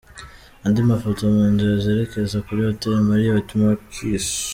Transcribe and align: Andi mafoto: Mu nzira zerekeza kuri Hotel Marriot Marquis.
Andi 0.65 0.79
mafoto: 0.91 1.21
Mu 1.35 1.45
nzira 1.53 1.73
zerekeza 1.83 2.37
kuri 2.45 2.59
Hotel 2.67 2.93
Marriot 3.07 3.49
Marquis. 3.61 4.27